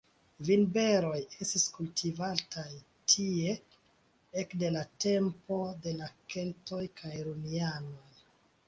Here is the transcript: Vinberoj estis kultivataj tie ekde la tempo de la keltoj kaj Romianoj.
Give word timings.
Vinberoj 0.47 1.19
estis 1.45 1.65
kultivataj 1.75 2.63
tie 3.15 3.53
ekde 4.45 4.73
la 4.79 4.85
tempo 5.07 5.63
de 5.87 5.97
la 6.03 6.13
keltoj 6.35 6.83
kaj 7.05 7.15
Romianoj. 7.31 8.15